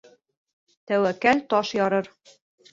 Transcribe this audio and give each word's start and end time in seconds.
Тәүәккәл 0.93 1.45
таш 1.53 1.77
ярыр 1.83 2.13